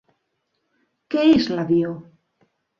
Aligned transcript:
Què 1.15 1.27
és 1.35 1.53
l'avió? 1.55 1.95